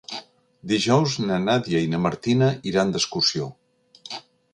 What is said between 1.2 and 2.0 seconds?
na Nàdia i na